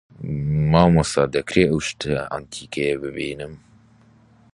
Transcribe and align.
مامۆستا 0.71 1.23
دەکرێ 1.35 1.63
ئەو 1.69 1.79
شتە 1.87 2.13
عەنتیکەیە 2.31 2.95
ببینم؟ 3.03 3.53